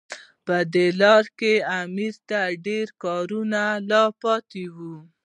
په 0.45 0.55
دې 0.73 0.87
لاره 1.01 1.29
کې 1.39 1.53
امیر 1.81 2.15
ته 2.29 2.41
ډېر 2.65 2.87
کارونه 3.03 3.61
لا 3.89 4.03
پاتې 4.21 4.63
وو. 4.75 4.95